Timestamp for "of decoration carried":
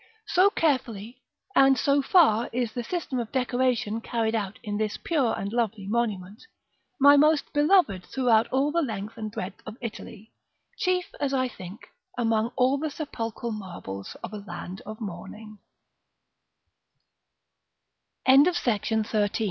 3.19-4.33